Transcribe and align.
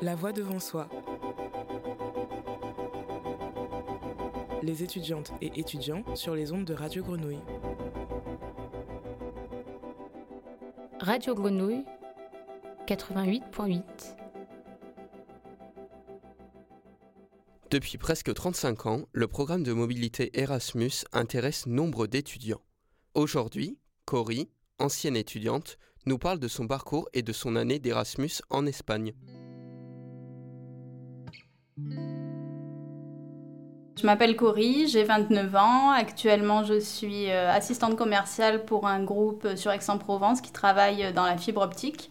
La 0.00 0.14
voix 0.14 0.32
devant 0.32 0.60
soi. 0.60 0.88
Les 4.62 4.84
étudiantes 4.84 5.32
et 5.40 5.50
étudiants 5.58 6.04
sur 6.14 6.36
les 6.36 6.52
ondes 6.52 6.64
de 6.64 6.74
Radio 6.74 7.02
Grenouille. 7.02 7.40
Radio 11.00 11.34
Grenouille 11.34 11.84
88.8 12.86 13.82
Depuis 17.72 17.98
presque 17.98 18.32
35 18.32 18.86
ans, 18.86 19.02
le 19.12 19.26
programme 19.26 19.64
de 19.64 19.72
mobilité 19.72 20.30
Erasmus 20.40 21.04
intéresse 21.12 21.66
nombre 21.66 22.06
d'étudiants. 22.06 22.62
Aujourd'hui, 23.14 23.78
Cory, 24.04 24.48
ancienne 24.78 25.16
étudiante, 25.16 25.76
nous 26.06 26.18
parle 26.18 26.38
de 26.38 26.48
son 26.48 26.66
parcours 26.66 27.08
et 27.12 27.22
de 27.22 27.32
son 27.32 27.56
année 27.56 27.78
d'Erasmus 27.80 28.30
en 28.48 28.64
Espagne. 28.64 29.12
Je 34.00 34.06
m'appelle 34.06 34.36
Cory, 34.36 34.86
j'ai 34.86 35.02
29 35.02 35.56
ans. 35.56 35.90
Actuellement, 35.90 36.62
je 36.62 36.78
suis 36.78 37.32
euh, 37.32 37.50
assistante 37.50 37.96
commerciale 37.96 38.64
pour 38.64 38.86
un 38.86 39.02
groupe 39.02 39.56
sur 39.56 39.72
Aix-en-Provence 39.72 40.40
qui 40.40 40.52
travaille 40.52 41.12
dans 41.14 41.24
la 41.24 41.36
fibre 41.36 41.62
optique. 41.62 42.08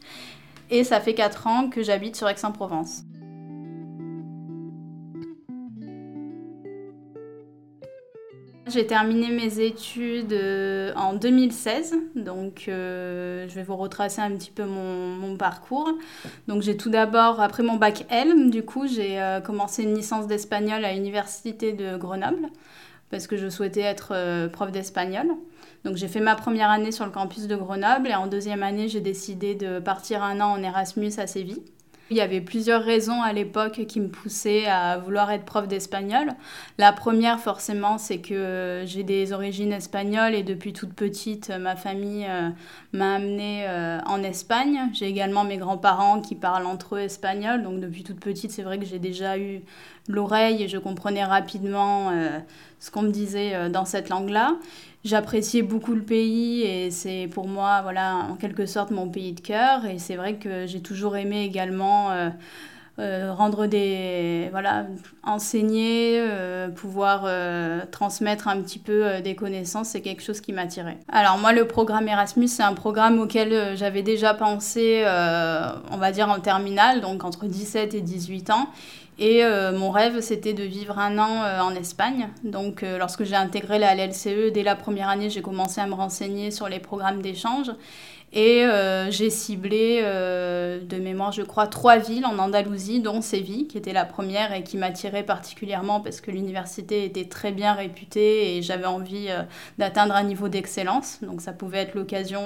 Et 0.69 0.83
ça 0.83 0.99
fait 0.99 1.13
4 1.13 1.47
ans 1.47 1.69
que 1.69 1.83
j'habite 1.83 2.17
sur 2.17 2.27
Aix-en-Provence. 2.27 3.03
J'ai 8.69 8.85
terminé 8.85 9.29
mes 9.29 9.59
études 9.59 10.33
euh, 10.33 10.91
en 10.95 11.13
2016, 11.13 11.95
donc 12.15 12.65
euh, 12.67 13.47
je 13.47 13.55
vais 13.55 13.63
vous 13.63 13.77
retracer 13.77 14.19
un 14.19 14.31
petit 14.31 14.51
peu 14.51 14.65
mon, 14.65 15.37
parcours. 15.37 15.89
Donc 16.47 16.63
j'ai 16.63 16.75
tout 16.75 16.89
d'abord, 16.89 17.39
après 17.39 17.63
mon 17.63 17.75
bac 17.77 18.05
L, 18.09 18.49
du 18.49 18.63
coup 18.63 18.85
j'ai 18.87 19.21
euh, 19.21 19.39
commencé 19.39 19.83
une 19.83 19.95
licence 19.95 20.27
d'espagnol 20.27 20.83
à 20.83 20.93
l'université 20.93 21.71
de 21.71 21.95
Grenoble, 21.95 22.47
parce 23.09 23.27
que 23.27 23.37
je 23.37 23.47
souhaitais 23.47 23.81
être 23.81 24.49
prof 24.49 24.71
d'espagnol. 24.71 25.27
Donc 25.85 25.95
j'ai 25.95 26.07
fait 26.07 26.19
ma 26.19 26.35
première 26.35 26.69
année 26.69 26.91
sur 26.91 27.05
le 27.05 27.11
campus 27.11 27.47
de 27.47 27.55
Grenoble 27.55 28.07
et 28.07 28.15
en 28.15 28.27
deuxième 28.27 28.63
année 28.63 28.89
j'ai 28.89 29.01
décidé 29.01 29.55
de 29.55 29.79
partir 29.79 30.23
un 30.23 30.41
an 30.41 30.51
en 30.51 30.61
Erasmus 30.61 31.13
à 31.17 31.27
Séville. 31.27 31.63
Il 32.09 32.15
y 32.15 32.21
avait 32.21 32.39
plusieurs 32.39 32.83
raisons 32.83 33.21
à 33.21 33.33
l'époque 33.33 33.85
qui 33.85 33.99
me 33.99 34.07
poussaient 34.07 34.65
à 34.65 34.97
vouloir 34.97 35.29
être 35.31 35.43
prof 35.43 35.67
d'espagnol. 35.67 36.33
La 36.77 36.93
première, 36.93 37.39
forcément, 37.39 37.97
c'est 37.97 38.19
que 38.19 38.83
j'ai 38.85 39.03
des 39.03 39.33
origines 39.33 39.73
espagnoles 39.73 40.33
et 40.33 40.43
depuis 40.43 40.71
toute 40.71 40.93
petite, 40.93 41.49
ma 41.49 41.75
famille 41.75 42.25
euh, 42.29 42.49
m'a 42.93 43.15
amenée 43.15 43.65
euh, 43.67 43.99
en 44.05 44.23
Espagne. 44.23 44.89
J'ai 44.93 45.07
également 45.07 45.43
mes 45.43 45.57
grands-parents 45.57 46.21
qui 46.21 46.35
parlent 46.35 46.65
entre 46.65 46.95
eux 46.95 46.99
espagnol. 46.99 47.63
Donc 47.63 47.81
depuis 47.81 48.03
toute 48.03 48.19
petite, 48.19 48.51
c'est 48.51 48.63
vrai 48.63 48.79
que 48.79 48.85
j'ai 48.85 48.99
déjà 48.99 49.37
eu 49.37 49.61
l'oreille 50.07 50.63
et 50.63 50.67
je 50.67 50.77
comprenais 50.77 51.25
rapidement 51.25 52.11
euh, 52.11 52.39
ce 52.79 52.91
qu'on 52.91 53.01
me 53.01 53.11
disait 53.11 53.69
dans 53.69 53.85
cette 53.85 54.09
langue-là 54.09 54.55
j'appréciais 55.07 55.61
beaucoup 55.61 55.95
le 55.95 56.01
pays 56.01 56.61
et 56.61 56.91
c'est 56.91 57.27
pour 57.33 57.47
moi, 57.47 57.81
voilà, 57.81 58.27
en 58.29 58.35
quelque 58.35 58.65
sorte 58.65 58.91
mon 58.91 59.09
pays 59.09 59.33
de 59.33 59.41
cœur. 59.41 59.85
Et 59.85 59.97
c'est 59.97 60.15
vrai 60.15 60.35
que 60.35 60.67
j'ai 60.67 60.81
toujours 60.81 61.17
aimé 61.17 61.43
également 61.43 62.11
euh, 62.11 62.29
euh, 62.99 63.33
rendre 63.33 63.67
des, 63.67 64.49
voilà, 64.51 64.85
enseigner, 65.23 66.19
euh, 66.19 66.67
pouvoir 66.69 67.27
transmettre 67.89 68.47
un 68.47 68.61
petit 68.61 68.79
peu 68.79 69.21
des 69.21 69.35
connaissances, 69.35 69.89
c'est 69.89 70.01
quelque 70.01 70.23
chose 70.23 70.41
qui 70.41 70.53
m'attirait. 70.53 70.97
Alors 71.07 71.37
moi, 71.37 71.53
le 71.53 71.67
programme 71.67 72.07
Erasmus, 72.07 72.47
c'est 72.47 72.63
un 72.63 72.73
programme 72.73 73.19
auquel 73.19 73.75
j'avais 73.77 74.03
déjà 74.03 74.33
pensé, 74.33 75.03
on 75.05 75.97
va 75.97 76.11
dire 76.11 76.29
en 76.29 76.39
terminale, 76.39 77.01
donc 77.01 77.23
entre 77.23 77.45
17 77.45 77.93
et 77.93 78.01
18 78.01 78.49
ans. 78.49 78.67
Et 79.19 79.43
euh, 79.43 79.71
mon 79.71 79.89
rêve, 79.89 80.21
c'était 80.21 80.53
de 80.53 80.63
vivre 80.63 80.99
un 80.99 81.17
an 81.17 81.43
euh, 81.43 81.59
en 81.59 81.73
Espagne. 81.73 82.29
Donc, 82.43 82.83
euh, 82.83 82.99
lorsque 82.99 83.23
j'ai 83.23 83.35
intégré 83.35 83.79
la 83.79 83.95
LLCE, 83.95 84.51
dès 84.53 84.61
la 84.63 84.75
première 84.75 85.09
année, 85.09 85.29
j'ai 85.29 85.41
commencé 85.41 85.81
à 85.81 85.87
me 85.87 85.95
renseigner 85.95 86.51
sur 86.51 86.69
les 86.69 86.79
programmes 86.79 87.21
d'échange. 87.21 87.71
Et 88.33 88.65
euh, 88.65 89.09
j'ai 89.09 89.29
ciblé 89.29 90.01
euh, 90.03 90.81
de 90.81 90.97
mémoire, 90.97 91.31
je 91.31 91.43
crois, 91.43 91.65
trois 91.67 91.97
villes 91.97 92.25
en 92.25 92.37
Andalousie, 92.39 92.99
dont 92.99 93.21
Séville, 93.21 93.67
qui 93.67 93.77
était 93.77 93.93
la 93.93 94.03
première 94.03 94.53
et 94.53 94.63
qui 94.63 94.75
m'attirait 94.75 95.23
particulièrement 95.23 96.01
parce 96.01 96.19
que 96.19 96.29
l'université 96.29 97.05
était 97.05 97.25
très 97.25 97.53
bien 97.53 97.73
réputée 97.73 98.57
et 98.57 98.61
j'avais 98.61 98.85
envie 98.85 99.27
euh, 99.29 99.43
d'atteindre 99.77 100.13
un 100.13 100.23
niveau 100.23 100.49
d'excellence. 100.49 101.19
Donc 101.21 101.41
ça 101.41 101.53
pouvait 101.53 101.79
être 101.79 101.95
l'occasion 101.95 102.41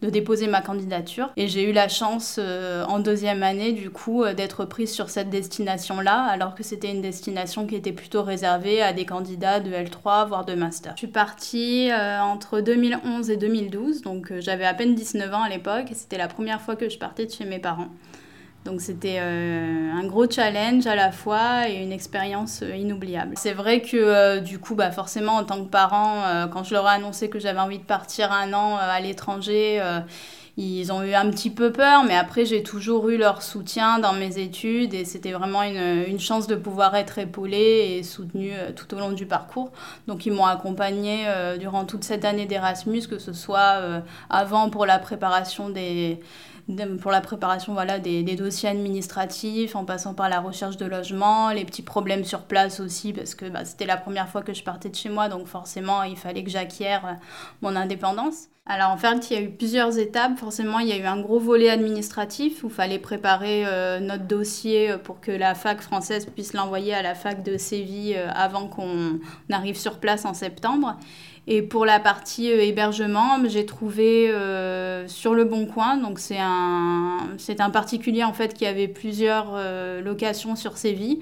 de 0.00 0.10
déposer 0.10 0.46
ma 0.46 0.62
candidature. 0.62 1.30
Et 1.36 1.46
j'ai 1.46 1.68
eu 1.68 1.72
la 1.72 1.88
chance 1.88 2.38
en 2.38 2.98
deuxième 2.98 3.42
année, 3.42 3.72
du 3.72 3.90
coup, 3.90 4.24
d'être 4.36 4.64
prise 4.64 4.92
sur 4.92 5.10
cette 5.10 5.30
destination-là, 5.30 6.24
alors 6.24 6.54
que 6.54 6.62
c'était 6.62 6.90
une 6.90 7.02
destination 7.02 7.66
qui 7.66 7.74
était 7.74 7.92
plutôt 7.92 8.22
réservée 8.22 8.82
à 8.82 8.92
des 8.92 9.04
candidats 9.04 9.60
de 9.60 9.70
L3, 9.70 10.28
voire 10.28 10.44
de 10.44 10.54
master. 10.54 10.92
Je 10.94 10.98
suis 10.98 11.06
partie 11.06 11.90
entre 11.92 12.60
2011 12.60 13.30
et 13.30 13.36
2012, 13.36 14.02
donc 14.02 14.32
j'avais 14.40 14.64
à 14.64 14.74
peine 14.74 14.94
19 15.12 15.34
ans 15.34 15.42
à 15.42 15.48
l'époque 15.48 15.88
c'était 15.92 16.18
la 16.18 16.28
première 16.28 16.60
fois 16.60 16.76
que 16.76 16.88
je 16.88 16.98
partais 16.98 17.26
de 17.26 17.30
chez 17.30 17.44
mes 17.44 17.58
parents. 17.58 17.88
Donc 18.64 18.80
c'était 18.80 19.16
euh, 19.18 19.90
un 19.92 20.06
gros 20.06 20.30
challenge 20.30 20.86
à 20.86 20.94
la 20.94 21.10
fois 21.10 21.68
et 21.68 21.82
une 21.82 21.90
expérience 21.90 22.60
euh, 22.62 22.76
inoubliable. 22.76 23.34
C'est 23.36 23.54
vrai 23.54 23.82
que 23.82 23.96
euh, 23.96 24.38
du 24.38 24.60
coup, 24.60 24.76
bah, 24.76 24.92
forcément 24.92 25.32
en 25.32 25.44
tant 25.44 25.64
que 25.64 25.68
parent, 25.68 26.22
quand 26.52 26.62
je 26.62 26.72
leur 26.72 26.86
ai 26.86 26.92
annoncé 26.92 27.28
que 27.28 27.40
j'avais 27.40 27.58
envie 27.58 27.78
de 27.78 27.84
partir 27.84 28.30
un 28.30 28.52
an 28.52 28.76
à 28.76 29.00
l'étranger, 29.00 29.82
ils 30.58 30.92
ont 30.92 31.02
eu 31.02 31.14
un 31.14 31.30
petit 31.30 31.48
peu 31.48 31.72
peur, 31.72 32.04
mais 32.04 32.14
après 32.14 32.44
j'ai 32.44 32.62
toujours 32.62 33.08
eu 33.08 33.16
leur 33.16 33.40
soutien 33.40 33.98
dans 33.98 34.12
mes 34.12 34.38
études 34.38 34.92
et 34.92 35.06
c'était 35.06 35.32
vraiment 35.32 35.62
une, 35.62 36.04
une, 36.06 36.20
chance 36.20 36.46
de 36.46 36.54
pouvoir 36.56 36.94
être 36.94 37.18
épaulée 37.18 37.96
et 37.96 38.02
soutenue 38.02 38.52
euh, 38.52 38.70
tout 38.70 38.94
au 38.94 38.98
long 38.98 39.12
du 39.12 39.24
parcours. 39.24 39.72
Donc 40.08 40.26
ils 40.26 40.32
m'ont 40.32 40.44
accompagnée 40.44 41.24
euh, 41.26 41.56
durant 41.56 41.86
toute 41.86 42.04
cette 42.04 42.26
année 42.26 42.44
d'Erasmus, 42.44 43.06
que 43.08 43.18
ce 43.18 43.32
soit 43.32 43.78
euh, 43.80 44.00
avant 44.28 44.68
pour 44.68 44.84
la 44.84 44.98
préparation 44.98 45.70
des 45.70 46.20
pour 47.00 47.10
la 47.10 47.20
préparation 47.20 47.72
voilà, 47.72 47.98
des, 47.98 48.22
dossiers 48.36 48.68
administratifs, 48.68 49.76
en 49.76 49.84
passant 49.84 50.14
par 50.14 50.28
la 50.28 50.40
recherche 50.40 50.76
de 50.76 50.86
logement, 50.86 51.50
les 51.50 51.64
petits 51.64 51.82
problèmes 51.82 52.24
sur 52.24 52.42
place 52.42 52.80
aussi, 52.80 53.12
parce 53.12 53.34
que 53.34 53.46
bah, 53.48 53.64
c'était 53.64 53.86
la 53.86 53.96
première 53.96 54.28
fois 54.28 54.42
que 54.42 54.54
je 54.54 54.62
partais 54.62 54.88
de 54.88 54.94
chez 54.94 55.08
moi, 55.08 55.28
donc 55.28 55.46
forcément 55.46 56.02
il 56.02 56.16
fallait 56.16 56.44
que 56.44 56.50
j'acquière 56.50 57.18
mon 57.60 57.76
indépendance. 57.76 58.48
Alors 58.64 58.90
en 58.90 58.96
fait, 58.96 59.28
il 59.30 59.36
y 59.36 59.40
a 59.40 59.42
eu 59.42 59.50
plusieurs 59.50 59.98
étapes. 59.98 60.38
Forcément, 60.38 60.78
il 60.78 60.86
y 60.86 60.92
a 60.92 60.96
eu 60.96 61.04
un 61.04 61.20
gros 61.20 61.40
volet 61.40 61.68
administratif 61.68 62.62
où 62.62 62.68
il 62.68 62.72
fallait 62.72 63.00
préparer 63.00 63.64
euh, 63.66 63.98
notre 63.98 64.24
dossier 64.24 64.92
euh, 64.92 64.98
pour 64.98 65.20
que 65.20 65.32
la 65.32 65.56
fac 65.56 65.80
française 65.80 66.26
puisse 66.26 66.52
l'envoyer 66.52 66.94
à 66.94 67.02
la 67.02 67.16
fac 67.16 67.42
de 67.42 67.56
Séville 67.56 68.14
euh, 68.16 68.28
avant 68.32 68.68
qu'on 68.68 69.18
arrive 69.50 69.76
sur 69.76 69.98
place 69.98 70.24
en 70.24 70.32
septembre. 70.32 70.96
Et 71.48 71.62
pour 71.62 71.84
la 71.84 71.98
partie 71.98 72.46
hébergement, 72.46 73.36
j'ai 73.48 73.66
trouvé 73.66 74.32
sur 75.08 75.34
le 75.34 75.44
Bon 75.44 75.66
Coin, 75.66 75.96
donc 75.96 76.20
c'est 76.20 76.38
un, 76.38 77.18
un 77.58 77.70
particulier 77.70 78.22
en 78.22 78.32
fait 78.32 78.54
qui 78.54 78.64
avait 78.64 78.86
plusieurs 78.86 79.58
locations 80.04 80.54
sur 80.54 80.78
Séville 80.78 81.20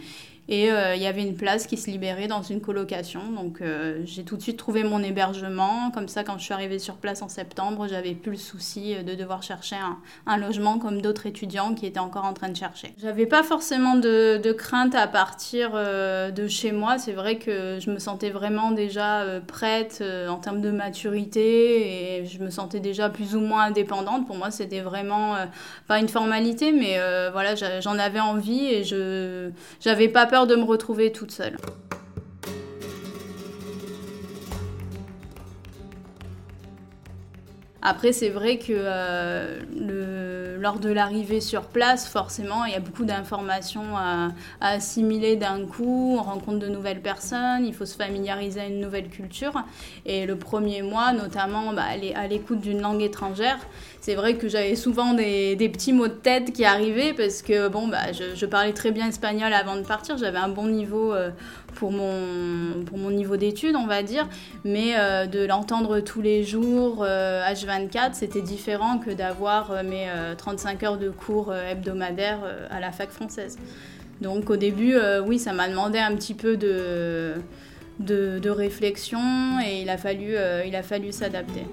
et 0.50 0.72
euh, 0.72 0.96
il 0.96 1.00
y 1.00 1.06
avait 1.06 1.22
une 1.22 1.36
place 1.36 1.68
qui 1.68 1.76
se 1.76 1.88
libérait 1.88 2.26
dans 2.26 2.42
une 2.42 2.60
colocation. 2.60 3.20
Donc 3.30 3.60
euh, 3.60 4.00
j'ai 4.04 4.24
tout 4.24 4.36
de 4.36 4.42
suite 4.42 4.56
trouvé 4.56 4.82
mon 4.82 5.00
hébergement. 5.00 5.92
Comme 5.92 6.08
ça, 6.08 6.24
quand 6.24 6.38
je 6.38 6.42
suis 6.42 6.52
arrivée 6.52 6.80
sur 6.80 6.96
place 6.96 7.22
en 7.22 7.28
septembre, 7.28 7.86
j'avais 7.88 8.14
plus 8.14 8.32
le 8.32 8.36
souci 8.36 8.96
euh, 8.96 9.04
de 9.04 9.14
devoir 9.14 9.44
chercher 9.44 9.76
un, 10.26 10.36
logement 10.38 10.78
comme 10.78 11.02
d'autres 11.02 11.26
étudiants 11.26 11.74
qui 11.74 11.86
étaient 11.86 12.00
encore 12.00 12.24
en 12.24 12.32
train 12.32 12.48
de 12.48 12.56
chercher. 12.56 12.94
J'avais 12.98 13.26
pas 13.26 13.44
forcément 13.44 13.94
de, 13.94 14.38
de, 14.42 14.52
crainte 14.52 14.94
à 14.96 15.06
partir 15.06 15.72
de 15.72 16.48
chez 16.48 16.72
moi. 16.72 16.98
C'est 16.98 17.12
vrai 17.12 17.36
que 17.36 17.78
je 17.78 17.90
me 17.90 17.98
sentais 17.98 18.30
vraiment 18.30 18.70
déjà 18.70 19.24
prête 19.46 20.02
en 20.28 20.36
termes 20.36 20.62
de 20.62 20.70
maturité 20.70 22.20
et 22.20 22.26
je 22.26 22.38
me 22.38 22.48
sentais 22.48 22.80
déjà 22.80 23.10
plus 23.10 23.36
ou 23.36 23.40
moins 23.40 23.64
indépendante. 23.64 24.26
Pour 24.26 24.36
moi, 24.36 24.50
c'était 24.50 24.80
vraiment 24.80 25.34
pas 25.86 25.98
une 25.98 26.08
formalité, 26.08 26.72
mais 26.72 26.98
voilà, 27.32 27.54
j'en 27.54 27.98
avais 27.98 28.20
envie 28.20 28.66
et 28.66 28.84
je 28.84 29.50
j'avais 29.80 30.08
pas 30.08 30.26
peur 30.26 30.39
de 30.46 30.56
me 30.56 30.64
retrouver 30.64 31.12
toute 31.12 31.30
seule. 31.30 31.56
Après, 37.82 38.12
c'est 38.12 38.28
vrai 38.28 38.58
que 38.58 38.72
euh, 38.72 40.58
lors 40.60 40.78
de 40.78 40.90
l'arrivée 40.90 41.40
sur 41.40 41.62
place, 41.62 42.06
forcément, 42.06 42.66
il 42.66 42.72
y 42.72 42.76
a 42.76 42.80
beaucoup 42.80 43.04
d'informations 43.04 43.96
à, 43.96 44.28
assimiler 44.60 45.36
d'un 45.36 45.64
coup. 45.64 46.16
On 46.18 46.22
rencontre 46.22 46.58
de 46.58 46.68
nouvelles 46.68 47.00
personnes, 47.00 47.64
il 47.64 47.72
faut 47.72 47.86
se 47.86 47.96
familiariser 47.96 48.60
à 48.60 48.66
une 48.66 48.80
nouvelle 48.80 49.08
culture. 49.08 49.64
Et 50.04 50.26
le 50.26 50.36
premier 50.36 50.82
mois, 50.82 51.12
notamment 51.12 51.72
bah, 51.72 51.84
à 52.14 52.26
l'écoute 52.26 52.60
d'une 52.60 52.82
langue 52.82 53.02
étrangère, 53.02 53.58
c'est 54.02 54.14
vrai 54.14 54.34
que 54.34 54.48
j'avais 54.48 54.76
souvent 54.76 55.14
des, 55.14 55.56
petits 55.72 55.92
mots 55.92 56.08
de 56.08 56.12
tête 56.12 56.52
qui 56.52 56.64
arrivaient 56.64 57.14
parce 57.14 57.42
que 57.42 57.68
bon, 57.68 57.88
bah, 57.88 58.12
je, 58.12 58.34
je, 58.34 58.46
parlais 58.46 58.72
très 58.72 58.90
bien 58.90 59.08
espagnol 59.08 59.52
avant 59.52 59.76
de 59.76 59.82
partir. 59.82 60.18
J'avais 60.18 60.38
un 60.38 60.48
bon 60.48 60.66
niveau 60.66 61.14
euh, 61.14 61.30
pour 61.74 61.92
mon, 61.92 62.84
pour 62.84 62.98
mon 62.98 63.10
niveau 63.10 63.36
d'études, 63.36 63.76
on 63.76 63.86
va 63.86 64.02
dire. 64.02 64.28
Mais 64.64 64.94
de 65.26 65.44
l'entendre 65.44 66.00
tous 66.00 66.20
les 66.20 66.44
jours, 66.44 67.04
H24, 67.04 68.10
c'était 68.12 68.42
différent 68.42 68.98
que 68.98 69.10
d'avoir 69.10 69.82
mes 69.84 70.08
35 70.36 70.82
heures 70.82 70.98
de 70.98 71.10
cours 71.10 71.54
hebdomadaires 71.54 72.40
à 72.70 72.80
la 72.80 72.92
fac 72.92 73.10
française. 73.10 73.58
Donc 74.20 74.50
au 74.50 74.56
début, 74.56 74.94
oui, 75.26 75.38
ça 75.38 75.52
m'a 75.52 75.68
demandé 75.68 75.98
un 75.98 76.14
petit 76.14 76.34
peu 76.34 76.56
de, 76.56 77.34
de, 77.98 78.50
réflexion 78.50 79.60
et 79.64 79.82
il 79.82 79.90
a 79.90 79.96
fallu, 79.96 80.34
il 80.66 80.76
a 80.76 80.82
fallu 80.82 81.12
s'adapter. 81.12 81.64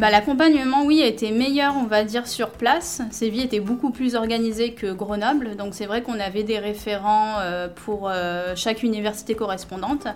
Bah, 0.00 0.08
l'accompagnement, 0.10 0.84
oui, 0.86 1.00
était 1.00 1.30
meilleur, 1.30 1.74
on 1.76 1.84
va 1.84 2.04
dire, 2.04 2.26
sur 2.26 2.48
place. 2.52 3.02
Séville 3.10 3.42
était 3.42 3.60
beaucoup 3.60 3.90
plus 3.90 4.14
organisé 4.14 4.72
que 4.72 4.90
Grenoble. 4.92 5.56
Donc 5.56 5.74
c'est 5.74 5.84
vrai 5.84 6.00
qu'on 6.00 6.18
avait 6.18 6.42
des 6.42 6.58
référents 6.58 7.34
euh, 7.40 7.68
pour 7.68 8.08
euh, 8.08 8.54
chaque 8.56 8.82
université 8.82 9.34
correspondante. 9.34 10.06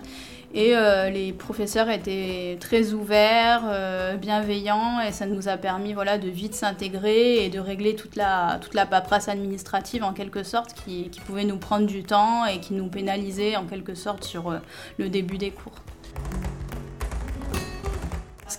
Et 0.55 0.75
euh, 0.75 1.11
les 1.11 1.33
professeurs 1.33 1.91
étaient 1.91 2.57
très 2.59 2.93
ouverts, 2.93 3.61
bienveillants, 4.19 5.01
et 5.01 5.11
ça 5.11 5.27
nous 5.27 5.49
a 5.49 5.57
permis 5.57 5.93
voilà, 5.93 6.17
de 6.17 6.29
vite 6.29 6.55
s'intégrer 6.55 7.45
et 7.45 7.49
de 7.49 7.59
régler 7.59 7.93
toute 7.93 8.15
la, 8.15 8.57
toute 8.61 8.73
la 8.73 8.87
paperasse 8.87 9.29
administrative 9.29 10.03
en 10.03 10.13
quelque 10.13 10.41
sorte 10.41 10.73
qui 10.73 11.11
pouvait 11.27 11.45
nous 11.45 11.57
prendre 11.57 11.85
du 11.85 12.01
temps 12.01 12.43
et 12.47 12.59
qui 12.59 12.73
nous 12.73 12.87
pénalisait 12.87 13.55
en 13.55 13.65
quelque 13.65 13.93
sorte 13.93 14.23
sur 14.23 14.51
le 14.97 15.09
début 15.09 15.37
des 15.37 15.51
cours. 15.51 15.75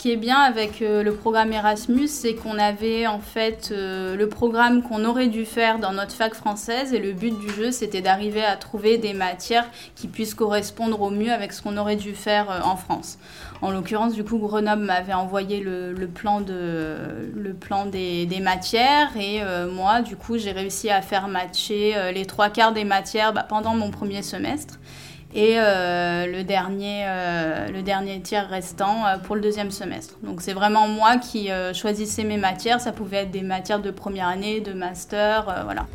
Qui 0.07 0.13
est 0.13 0.17
bien 0.17 0.39
avec 0.39 0.83
euh, 0.83 1.03
le 1.03 1.13
programme 1.13 1.53
Erasmus, 1.53 2.07
c'est 2.07 2.35
qu'on 2.37 2.61
avait 2.61 3.09
en 3.09 3.19
fait 3.19 3.71
euh, 3.73 4.15
le 4.15 4.29
programme 4.29 4.85
qu'on 4.85 5.05
aurait 5.05 5.27
dû 5.27 5.45
faire 5.45 5.81
dans 5.81 5.91
notre 5.91 6.13
fac 6.13 6.33
française 6.33 6.95
et 6.95 7.01
le 7.01 7.11
but 7.11 7.37
du 7.41 7.53
jeu 7.53 7.73
c'était 7.73 8.03
d'arriver 8.03 8.45
à 8.45 8.55
trouver 8.55 8.99
des 8.99 9.15
matières 9.15 9.69
qui 9.97 10.07
puissent 10.07 10.37
correspondre 10.37 11.03
au 11.03 11.11
mieux 11.11 11.33
avec 11.33 11.53
ce 11.53 11.61
qu'on 11.61 11.77
aurait 11.77 11.97
dû 11.97 12.15
faire 12.15 12.49
euh, 12.53 12.61
en 12.63 12.77
France. 12.77 13.19
En 13.63 13.73
l'occurrence, 13.73 14.15
du 14.15 14.23
coup, 14.23 14.39
Grenoble 14.39 14.85
m'avait 14.85 15.13
envoyé 15.13 15.59
le, 15.59 15.93
plan, 16.07 16.41
de, 16.41 16.95
le 17.35 17.53
plan 17.53 17.87
des, 17.87 18.29
matières 18.41 19.17
et 19.17 19.41
moi, 19.73 20.03
du 20.03 20.15
coup, 20.15 20.37
j'ai 20.37 20.53
réussi 20.53 20.91
à 20.91 21.01
faire 21.01 21.27
matcher 21.27 21.95
les 22.13 22.27
trois 22.27 22.51
quarts 22.51 22.75
des 22.75 22.85
matières 22.85 23.33
bah, 23.33 23.47
pendant 23.49 23.75
mon 23.75 23.91
premier 23.91 24.23
semestre 24.23 24.79
et 25.37 25.57
euh, 25.59 26.27
le, 26.27 26.45
dernier, 26.45 27.05
euh, 27.07 27.69
le 27.69 27.83
dernier 27.83 28.23
tiers 28.23 28.49
restant 28.49 29.07
euh, 29.07 29.19
pour 29.19 29.37
le 29.37 29.43
deuxième 29.43 29.71
semestre. 29.71 30.15
Donc 30.23 30.41
c'est 30.41 30.55
vraiment 30.55 30.89
moi 30.89 31.19
qui 31.19 31.51
choisissais 31.75 32.25
mes 32.25 32.39
matières. 32.39 32.81
Ça 32.81 32.91
pouvait 32.91 33.19
être 33.19 33.31
des 33.31 33.43
matières 33.43 33.81
de 33.81 33.91
première 33.91 34.29
année, 34.29 34.61
de 34.61 34.73
master, 34.73 35.63
voilà. 35.65 35.87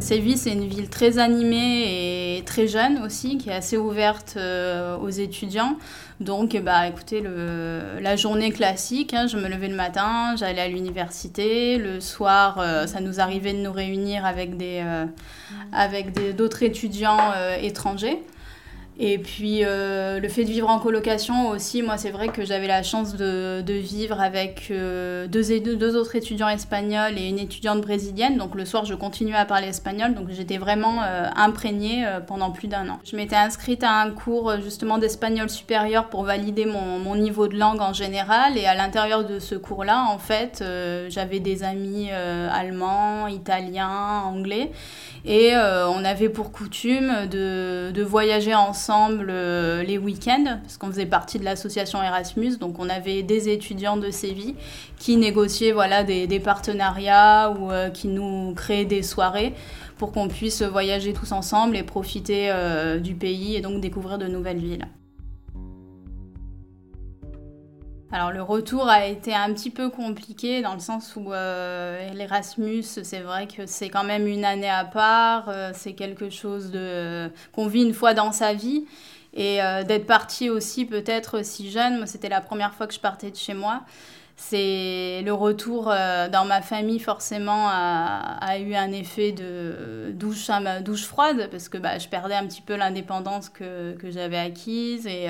Séville, 0.00 0.38
c'est 0.38 0.52
une 0.52 0.66
ville 0.66 0.88
très 0.88 1.18
animée 1.18 2.38
et 2.38 2.44
très 2.44 2.68
jeune 2.68 3.02
aussi, 3.04 3.36
qui 3.36 3.50
est 3.50 3.54
assez 3.54 3.76
ouverte 3.76 4.34
euh, 4.36 4.96
aux 4.96 5.08
étudiants. 5.08 5.76
Donc, 6.20 6.56
bah, 6.56 6.86
écoutez, 6.86 7.20
le, 7.20 7.98
la 8.00 8.16
journée 8.16 8.50
classique, 8.50 9.12
hein, 9.12 9.26
je 9.26 9.36
me 9.36 9.48
levais 9.48 9.68
le 9.68 9.74
matin, 9.74 10.34
j'allais 10.36 10.60
à 10.60 10.68
l'université. 10.68 11.76
Le 11.78 12.00
soir, 12.00 12.58
euh, 12.58 12.86
ça 12.86 13.00
nous 13.00 13.20
arrivait 13.20 13.52
de 13.52 13.58
nous 13.58 13.72
réunir 13.72 14.24
avec 14.24 14.56
des, 14.56 14.82
euh, 14.84 15.04
avec 15.72 16.36
d'autres 16.36 16.62
étudiants 16.62 17.32
étrangers. 17.60 18.22
Et 19.00 19.18
puis 19.18 19.60
euh, 19.62 20.18
le 20.18 20.28
fait 20.28 20.42
de 20.42 20.50
vivre 20.50 20.68
en 20.68 20.80
colocation 20.80 21.50
aussi, 21.50 21.82
moi 21.82 21.96
c'est 21.98 22.10
vrai 22.10 22.28
que 22.28 22.44
j'avais 22.44 22.66
la 22.66 22.82
chance 22.82 23.14
de, 23.14 23.62
vivre 23.68 24.20
avec 24.20 24.68
euh, 24.72 25.28
deux, 25.28 25.60
deux, 25.60 25.96
autres 25.96 26.16
étudiants 26.16 26.48
espagnols 26.48 27.16
et 27.16 27.28
une 27.28 27.38
étudiante 27.38 27.80
brésilienne. 27.80 28.36
Donc 28.36 28.56
le 28.56 28.64
soir 28.64 28.84
je 28.86 28.94
continuais 28.94 29.36
à 29.36 29.44
parler 29.44 29.68
espagnol, 29.68 30.14
donc 30.14 30.30
j'étais 30.30 30.58
vraiment 30.58 31.02
euh, 31.04 31.26
imprégnée 31.36 32.04
pendant 32.26 32.50
plus 32.50 32.66
d'un 32.66 32.88
an. 32.88 32.98
Je 33.04 33.14
m'étais 33.14 33.36
inscrite 33.36 33.84
à 33.84 34.00
un 34.00 34.10
cours 34.10 34.54
justement 34.60 34.98
d'espagnol 34.98 35.48
supérieur 35.48 36.08
pour 36.08 36.24
valider 36.24 36.66
mon, 36.66 36.98
mon, 36.98 37.14
niveau 37.14 37.46
de 37.46 37.56
langue 37.56 37.80
en 37.80 37.92
général. 37.92 38.58
Et 38.58 38.66
à 38.66 38.74
l'intérieur 38.74 39.24
de 39.24 39.38
ce 39.38 39.54
cours-là, 39.54 40.06
en 40.10 40.18
fait, 40.18 40.64
j'avais 41.08 41.40
des 41.40 41.62
amis 41.62 42.10
allemands, 42.10 43.28
italiens, 43.28 44.22
anglais. 44.24 44.72
Et 45.24 45.52
on 45.56 46.04
avait 46.04 46.28
pour 46.28 46.52
coutume 46.52 47.26
de, 47.30 47.90
de 47.92 48.02
voyager 48.02 48.54
ensemble 48.54 48.87
euh, 48.90 49.82
les 49.82 49.98
week-ends, 49.98 50.58
parce 50.62 50.76
qu'on 50.76 50.88
faisait 50.88 51.06
partie 51.06 51.38
de 51.38 51.44
l'association 51.44 52.02
Erasmus, 52.02 52.56
donc 52.56 52.78
on 52.78 52.88
avait 52.88 53.22
des 53.22 53.48
étudiants 53.48 53.96
de 53.96 54.10
Séville 54.10 54.54
qui 54.98 55.16
négociaient 55.16 55.72
voilà, 55.72 56.04
des, 56.04 56.40
partenariats 56.40 57.50
ou 57.50 57.70
euh, 57.70 57.90
qui 57.90 58.08
nous 58.08 58.54
créaient 58.54 58.84
des 58.84 59.02
soirées 59.02 59.54
pour 59.96 60.12
qu'on 60.12 60.28
puisse 60.28 60.62
voyager 60.62 61.12
tous 61.12 61.32
ensemble 61.32 61.76
et 61.76 61.82
profiter 61.82 62.50
euh, 62.50 62.98
du 62.98 63.14
pays 63.14 63.56
et 63.56 63.60
donc 63.60 63.80
découvrir 63.80 64.18
de 64.18 64.26
nouvelles 64.26 64.58
villes. 64.58 64.86
Alors 68.10 68.32
le 68.32 68.40
retour 68.40 68.88
a 68.88 69.04
été 69.04 69.34
un 69.34 69.52
petit 69.52 69.68
peu 69.68 69.90
compliqué 69.90 70.62
dans 70.62 70.72
le 70.72 70.80
sens 70.80 71.14
où 71.14 71.30
euh, 71.30 72.10
l'Erasmus, 72.14 72.82
c'est 72.82 73.20
vrai 73.20 73.46
que 73.46 73.66
c'est 73.66 73.90
quand 73.90 74.04
même 74.04 74.26
une 74.26 74.46
année 74.46 74.70
à 74.70 74.86
part, 74.86 75.50
euh, 75.50 75.72
c'est 75.74 75.92
quelque 75.92 76.30
chose 76.30 76.70
de 76.70 77.30
qu'on 77.52 77.66
vit 77.66 77.82
une 77.82 77.92
fois 77.92 78.14
dans 78.14 78.32
sa 78.32 78.54
vie. 78.54 78.86
Et 79.34 79.62
euh, 79.62 79.84
d'être 79.84 80.06
parti 80.06 80.48
aussi 80.48 80.86
peut-être 80.86 81.44
si 81.44 81.70
jeune, 81.70 81.98
moi 81.98 82.06
c'était 82.06 82.30
la 82.30 82.40
première 82.40 82.72
fois 82.72 82.86
que 82.86 82.94
je 82.94 83.00
partais 83.00 83.30
de 83.30 83.36
chez 83.36 83.52
moi. 83.52 83.82
C'est 84.40 85.20
le 85.24 85.32
retour 85.32 85.86
dans 85.86 86.44
ma 86.46 86.62
famille 86.62 87.00
forcément 87.00 87.68
a, 87.68 88.58
eu 88.58 88.74
un 88.74 88.92
effet 88.92 89.32
de 89.32 90.12
douche, 90.12 90.48
douche 90.82 91.04
froide 91.04 91.48
parce 91.50 91.68
que 91.68 91.76
bah, 91.76 91.98
je 91.98 92.08
perdais 92.08 92.34
un 92.34 92.46
petit 92.46 92.62
peu 92.62 92.76
l'indépendance 92.76 93.48
que, 93.48 93.94
que 93.96 94.12
j'avais 94.12 94.38
acquise 94.38 95.08
et 95.08 95.26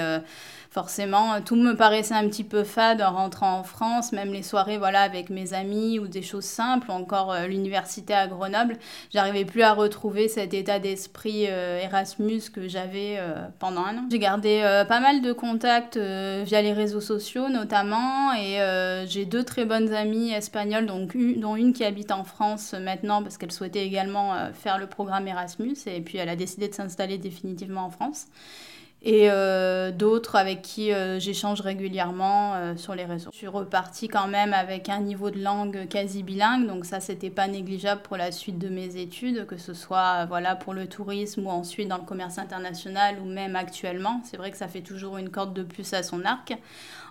forcément, 0.70 1.40
tout 1.40 1.56
me 1.56 1.75
paraissait 1.75 2.14
un 2.14 2.28
petit 2.28 2.44
peu 2.44 2.62
fade 2.62 3.00
en 3.00 3.12
rentrant 3.12 3.58
en 3.58 3.62
France, 3.62 4.12
même 4.12 4.32
les 4.32 4.43
soirées 4.43 4.78
voilà, 4.78 5.00
avec 5.00 5.31
mes 5.31 5.54
amis 5.54 5.99
ou 5.99 6.06
des 6.06 6.22
choses 6.22 6.44
simples, 6.44 6.90
ou 6.90 6.93
encore 6.93 7.32
euh, 7.32 7.46
l'université 7.46 8.14
à 8.14 8.26
Grenoble. 8.26 8.76
J'arrivais 9.12 9.44
plus 9.44 9.62
à 9.62 9.72
retrouver 9.72 10.28
cet 10.28 10.54
état 10.54 10.78
d'esprit 10.78 11.46
euh, 11.49 11.81
Erasmus 11.81 12.43
que 12.52 12.69
j'avais 12.69 13.16
euh, 13.19 13.34
pendant 13.58 13.82
un 13.82 13.96
an. 13.96 14.04
J'ai 14.11 14.19
gardé 14.19 14.62
pas 14.88 15.00
mal 15.00 15.22
de 15.22 15.32
contacts 15.32 15.96
via 15.96 16.62
les 16.62 16.72
réseaux 16.72 17.00
sociaux 17.00 17.49
notamment, 17.49 18.32
et 18.34 18.58
j'ai 19.06 19.24
deux 19.24 19.44
très 19.44 19.64
bonnes 19.64 19.92
amies 19.92 20.32
espagnoles, 20.32 20.86
donc, 20.86 21.16
dont 21.16 21.56
une 21.56 21.72
qui 21.72 21.84
habite 21.84 22.10
en 22.12 22.24
France 22.24 22.74
maintenant 22.74 23.22
parce 23.22 23.38
qu'elle 23.38 23.52
souhaitait 23.52 23.86
également 23.86 24.52
faire 24.52 24.78
le 24.78 24.86
programme 24.86 25.28
Erasmus, 25.28 25.76
et 25.86 26.00
puis 26.00 26.18
elle 26.18 26.28
a 26.28 26.36
décidé 26.36 26.68
de 26.68 26.74
s'installer 26.74 27.18
définitivement 27.18 27.84
en 27.84 27.90
France 27.90 28.26
et 29.02 29.30
euh, 29.30 29.92
d'autres 29.92 30.34
avec 30.34 30.60
qui 30.60 30.92
euh, 30.92 31.20
j'échange 31.20 31.60
régulièrement 31.60 32.54
euh, 32.54 32.76
sur 32.76 32.96
les 32.96 33.04
réseaux. 33.04 33.30
Je 33.32 33.38
suis 33.38 33.46
repartie 33.46 34.08
quand 34.08 34.26
même 34.26 34.52
avec 34.52 34.88
un 34.88 34.99
niveau 34.99 35.30
de 35.30 35.40
langue 35.40 35.87
quasi 35.88 36.25
bilingue, 36.25 36.66
donc 36.66 36.84
ça 36.84 36.99
c'était 36.99 37.30
pas 37.30 37.46
négligeable 37.46 38.02
pour 38.02 38.16
la 38.16 38.32
suite 38.32 38.58
de 38.58 38.68
mes 38.68 38.96
études, 38.96 39.46
que 39.46 39.56
ce 39.56 39.73
soit 39.73 40.25
voilà 40.26 40.56
pour 40.56 40.75
le 40.75 40.88
tourisme 40.88 41.46
ou 41.46 41.50
ensuite 41.50 41.87
dans 41.87 41.99
le 41.99 42.04
commerce 42.04 42.38
international 42.38 43.18
ou 43.23 43.26
même 43.26 43.54
actuellement. 43.54 44.20
C'est 44.25 44.37
vrai 44.37 44.50
que 44.50 44.56
ça 44.56 44.66
fait 44.66 44.80
toujours 44.80 45.16
une 45.16 45.30
corde 45.30 45.54
de 45.54 45.62
plus 45.62 45.92
à 45.94 46.02
son 46.02 46.25
arc. 46.25 46.54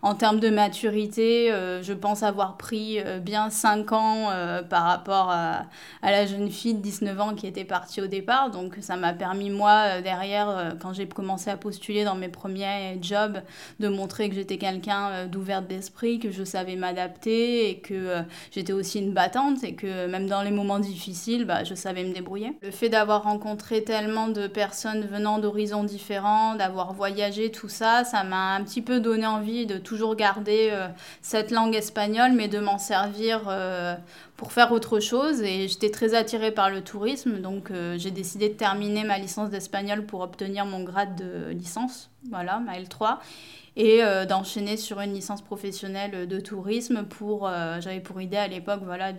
En 0.04 0.14
termes 0.14 0.40
de 0.40 0.50
maturité, 0.50 1.50
je 1.82 1.94
pense 1.94 2.22
avoir 2.22 2.56
pris 2.58 3.00
bien 3.22 3.50
5 3.50 3.92
ans 3.94 4.30
par 4.70 4.84
rapport 4.84 5.32
à, 5.32 5.64
la 6.04 6.28
jeune 6.28 6.52
fille 6.52 6.76
de 6.76 6.82
19 6.82 7.20
ans 7.20 7.34
qui 7.34 7.48
était 7.48 7.66
partie 7.66 8.00
au 8.02 8.08
départ, 8.08 8.52
donc 8.52 8.78
ça 8.82 8.96
m'a 8.96 9.14
permis 9.14 9.50
moi 9.50 10.02
derrière 10.02 10.76
quand 10.80 10.94
j'ai 10.94 11.08
commencé 11.08 11.50
à 11.50 11.58
dans 12.04 12.16
mes 12.16 12.28
premiers 12.28 12.98
jobs, 13.02 13.42
de 13.80 13.88
montrer 13.88 14.30
que 14.30 14.36
j'étais 14.36 14.58
quelqu'un 14.58 15.10
euh, 15.10 15.28
d'ouvert 15.28 15.62
d'esprit, 15.62 16.20
que 16.20 16.32
je 16.32 16.44
savais 16.44 16.76
m'adapter 16.76 17.70
et 17.70 17.80
que 17.80 17.94
euh, 17.94 18.22
j'étais 18.52 18.74
aussi 18.74 19.00
une 19.00 19.14
battante 19.14 19.64
et 19.64 19.74
que 19.74 20.08
même 20.08 20.28
dans 20.28 20.42
les 20.42 20.52
moments 20.52 20.80
difficiles, 20.80 21.46
bah, 21.46 21.64
je 21.64 21.76
savais 21.76 22.04
me 22.04 22.14
débrouiller. 22.14 22.54
Le 22.62 22.72
fait 22.72 22.90
d'avoir 22.90 23.24
rencontré 23.24 23.84
tellement 23.84 24.28
de 24.28 24.48
personnes 24.48 25.06
venant 25.06 25.40
d'horizons 25.40 25.84
différents, 25.84 26.56
d'avoir 26.56 26.94
voyagé, 26.94 27.52
tout 27.52 27.70
ça, 27.70 28.04
ça 28.04 28.24
m'a 28.24 28.56
un 28.56 28.64
petit 28.64 28.82
peu 28.82 29.00
donné 29.00 29.26
envie 29.26 29.66
de 29.66 29.78
toujours 29.78 30.16
garder 30.16 30.70
euh, 30.72 30.88
cette 31.22 31.52
langue 31.52 31.76
espagnole, 31.76 32.34
mais 32.34 32.48
de 32.48 32.60
m'en 32.60 32.78
servir 32.78 33.50
pour 34.38 34.52
faire 34.52 34.72
autre 34.72 35.00
chose 35.00 35.42
et 35.42 35.68
j'étais 35.68 35.90
très 35.90 36.14
attirée 36.14 36.52
par 36.52 36.70
le 36.70 36.82
tourisme 36.82 37.40
donc 37.40 37.72
euh, 37.72 37.98
j'ai 37.98 38.12
décidé 38.12 38.50
de 38.50 38.54
terminer 38.54 39.04
ma 39.04 39.18
licence 39.18 39.50
d'espagnol 39.50 40.06
pour 40.06 40.22
obtenir 40.22 40.66
mon 40.66 40.84
grade 40.84 41.16
de 41.16 41.52
licence 41.52 42.12
voilà, 42.30 42.60
ma 42.60 42.80
L3 42.80 43.20
et 43.78 44.04
euh, 44.04 44.26
d'enchaîner 44.26 44.76
sur 44.76 45.00
une 45.00 45.14
licence 45.14 45.44
professionnelle 45.44 46.28
de 46.28 46.40
tourisme 46.40 47.04
pour 47.04 47.48
euh, 47.48 47.80
j'avais 47.80 48.00
pour 48.00 48.20
idée 48.20 48.38
à 48.38 48.48
l'époque 48.48 48.82
voilà 48.84 49.14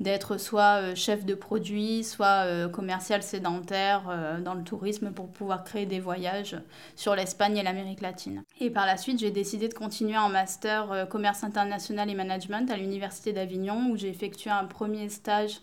d'être 0.00 0.38
soit 0.38 0.80
euh, 0.80 0.94
chef 0.94 1.26
de 1.26 1.34
produit 1.34 2.02
soit 2.02 2.68
commercial 2.72 3.22
sédentaire 3.22 4.02
dans 4.42 4.54
le 4.54 4.64
tourisme 4.64 5.12
pour 5.12 5.28
pouvoir 5.28 5.62
créer 5.62 5.84
des 5.84 6.00
voyages 6.00 6.56
sur 6.96 7.14
l'Espagne 7.14 7.58
et 7.58 7.62
l'Amérique 7.62 8.00
latine. 8.00 8.42
Et 8.60 8.70
par 8.70 8.86
la 8.86 8.96
suite 8.96 9.20
j'ai 9.20 9.30
décidé 9.30 9.68
de 9.68 9.74
continuer 9.74 10.16
en 10.16 10.30
master 10.30 11.06
commerce 11.10 11.44
international 11.44 12.08
et 12.08 12.14
management 12.14 12.70
à 12.70 12.76
l'université 12.76 13.34
d'Avignon 13.34 13.90
où 13.90 13.96
j'ai 13.96 14.08
effectué 14.08 14.50
un 14.50 14.64
premier 14.64 15.10
stage 15.10 15.60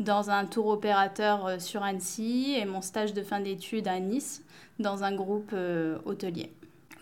dans 0.00 0.30
un 0.30 0.44
tour 0.46 0.66
opérateur 0.66 1.60
sur 1.60 1.82
Annecy 1.82 2.54
et 2.56 2.64
mon 2.64 2.82
stage 2.82 3.14
de 3.14 3.22
fin 3.22 3.40
d'études 3.40 3.88
à 3.88 4.00
Nice 4.00 4.42
dans 4.78 5.04
un 5.04 5.14
groupe 5.14 5.54
hôtelier. 6.04 6.50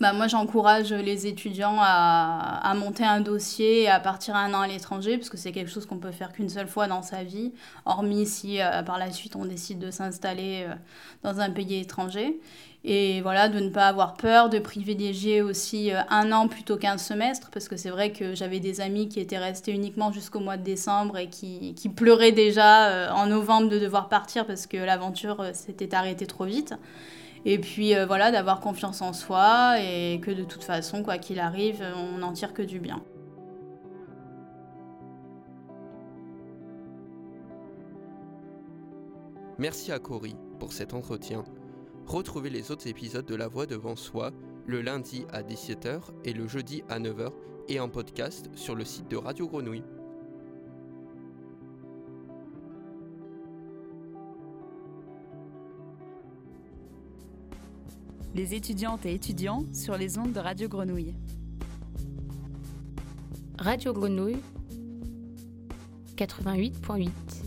Bah, 0.00 0.14
moi, 0.14 0.28
j'encourage 0.28 0.95
les 0.95 1.26
étudiants 1.26 1.76
à, 1.78 2.59
à, 2.62 2.73
monter 2.73 3.04
un 3.04 3.21
dossier 3.21 3.83
et 3.83 3.88
à 3.88 4.00
partir 4.00 4.35
un 4.35 4.54
an 4.54 4.62
à 4.62 4.66
l'étranger, 4.66 5.19
parce 5.19 5.28
que 5.28 5.37
c'est 5.37 5.52
quelque 5.52 5.71
chose 5.71 5.85
qu'on 5.85 5.99
peut 5.99 6.11
faire 6.11 6.33
qu'une 6.33 6.49
seule 6.49 6.69
fois 6.69 6.87
dans 6.87 7.02
sa 7.02 7.23
vie, 7.23 7.52
hormis 7.85 8.25
si 8.25 8.62
euh, 8.62 8.83
par 8.83 8.97
la 8.99 9.11
suite 9.12 9.37
on 9.37 9.45
décide 9.45 9.78
de 9.78 9.90
s'installer 9.90 10.64
euh, 10.66 10.75
dans 11.23 11.40
un 11.40 11.50
pays 11.50 11.80
étranger. 11.80 12.40
Et 12.83 13.21
voilà, 13.21 13.50
de 13.50 13.61
ne 13.61 13.69
pas 13.69 13.88
avoir 13.88 14.14
peur, 14.14 14.49
de 14.49 14.59
privilégier 14.59 15.42
aussi 15.42 15.92
euh, 15.92 16.00
un 16.09 16.33
an 16.33 16.49
plutôt 16.49 16.78
qu'un 16.78 16.97
semestre, 16.97 17.50
parce 17.52 17.69
que 17.69 17.76
c'est 17.76 17.90
vrai 17.90 18.11
que 18.11 18.35
j'avais 18.35 18.59
des 18.59 18.80
amis 18.80 19.07
qui 19.07 19.21
étaient 19.21 19.37
restés 19.37 19.73
uniquement 19.73 20.12
jusqu'au 20.12 20.40
mois 20.40 20.57
de 20.57 20.64
décembre 20.64 21.19
et 21.19 21.28
qui, 21.28 21.75
qui 21.75 21.90
pleuraient 21.90 22.33
déjà 22.33 23.14
en 23.14 23.26
novembre 23.26 23.69
de 23.69 23.78
devoir 23.78 24.09
partir 24.09 24.47
parce 24.47 24.66
que 24.66 24.78
l'aventure 24.78 25.45
s'était 25.52 25.95
arrêtée 25.95 26.26
trop 26.26 26.47
vite. 26.47 26.75
Et 27.45 27.59
puis 27.59 27.95
euh, 27.95 28.07
voilà, 28.07 28.31
d'avoir 28.31 28.61
confiance 28.61 29.01
en 29.03 29.13
soi 29.13 29.81
et 29.81 30.21
que 30.21 30.31
de 30.31 30.45
toute 30.45 30.65
façon, 30.65 31.03
quoi 31.03 31.19
qu'il 31.19 31.41
arrive, 31.41 31.85
on 31.97 32.19
n'en 32.19 32.33
tire 32.33 32.53
que 32.53 32.63
du 32.63 32.81
bien. 32.81 33.03
Merci 39.59 39.93
à 39.93 39.99
Cory 39.99 40.37
pour 40.59 40.73
cet 40.73 40.95
entretien. 40.95 41.45
Retrouvez 42.07 42.51
les 42.51 42.71
autres 42.71 42.87
épisodes 42.87 43.27
de 43.27 43.35
La 43.35 43.47
Voix 43.47 43.67
devant 43.67 43.95
soi 43.95 44.33
le 44.67 44.81
lundi 44.81 45.27
à 45.33 45.43
17h 45.43 46.01
et 46.25 46.33
le 46.33 46.47
jeudi 46.47 46.83
à 46.89 46.99
9h 46.99 47.31
et 47.69 47.79
en 47.79 47.89
podcast 47.89 48.51
sur 48.55 48.75
le 48.75 48.85
site 48.85 49.09
de 49.09 49.17
Radio 49.17 49.47
Grenouille. 49.49 49.85
Les 58.35 58.55
étudiantes 58.55 59.05
et 59.07 59.15
étudiants 59.15 59.65
sur 59.73 59.97
les 59.97 60.19
ondes 60.19 60.33
de 60.33 60.41
Radio 60.41 60.69
Grenouille. 60.69 61.15
Radio 63.59 63.93
Grenouille 63.93 64.41
88.8 66.17 67.40